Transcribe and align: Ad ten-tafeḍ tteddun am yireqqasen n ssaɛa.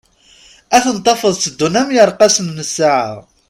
Ad 0.75 0.81
ten-tafeḍ 0.83 1.33
tteddun 1.35 1.79
am 1.81 1.89
yireqqasen 1.95 2.47
n 2.51 2.65
ssaɛa. 2.69 3.13